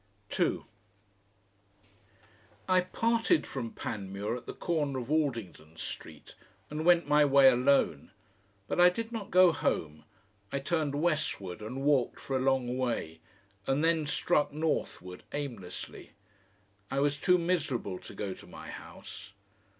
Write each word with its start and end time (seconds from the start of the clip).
2 0.29 0.65
I 2.67 2.81
parted 2.81 3.45
from 3.45 3.69
Panmure 3.69 4.35
at 4.35 4.47
the 4.47 4.53
corner 4.55 4.97
of 4.97 5.11
Aldington 5.11 5.77
Street, 5.77 6.33
and 6.71 6.83
went 6.83 7.07
my 7.07 7.23
way 7.23 7.49
alone. 7.49 8.09
But 8.67 8.79
I 8.81 8.89
did 8.89 9.11
not 9.11 9.29
go 9.29 9.51
home, 9.51 10.05
I 10.51 10.57
turned 10.57 10.95
westward 10.95 11.61
and 11.61 11.83
walked 11.83 12.17
for 12.19 12.35
a 12.35 12.39
long 12.39 12.79
way, 12.79 13.19
and 13.67 13.83
then 13.83 14.07
struck 14.07 14.51
northward 14.51 15.21
aimlessly. 15.33 16.13
I 16.89 16.99
was 16.99 17.19
too 17.19 17.37
miserable 17.37 17.99
to 17.99 18.15
go 18.15 18.33
to 18.33 18.47
my 18.47 18.71
house. 18.71 19.33